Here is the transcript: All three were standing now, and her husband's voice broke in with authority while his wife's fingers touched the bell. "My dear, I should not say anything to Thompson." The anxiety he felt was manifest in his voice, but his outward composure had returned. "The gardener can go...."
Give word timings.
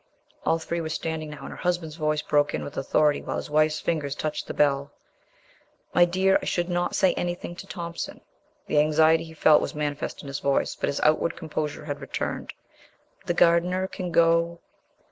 All 0.47 0.57
three 0.57 0.81
were 0.81 0.89
standing 0.89 1.29
now, 1.29 1.41
and 1.41 1.51
her 1.51 1.55
husband's 1.57 1.93
voice 1.95 2.23
broke 2.23 2.55
in 2.55 2.63
with 2.63 2.75
authority 2.75 3.21
while 3.21 3.35
his 3.37 3.51
wife's 3.51 3.79
fingers 3.79 4.15
touched 4.15 4.47
the 4.47 4.53
bell. 4.55 4.89
"My 5.93 6.05
dear, 6.05 6.39
I 6.41 6.45
should 6.45 6.69
not 6.69 6.95
say 6.95 7.13
anything 7.13 7.55
to 7.57 7.67
Thompson." 7.67 8.21
The 8.65 8.79
anxiety 8.79 9.25
he 9.25 9.33
felt 9.35 9.61
was 9.61 9.75
manifest 9.75 10.23
in 10.23 10.27
his 10.27 10.39
voice, 10.39 10.73
but 10.75 10.89
his 10.89 11.01
outward 11.01 11.35
composure 11.35 11.85
had 11.85 12.01
returned. 12.01 12.51
"The 13.27 13.35
gardener 13.35 13.85
can 13.87 14.11
go...." 14.11 14.57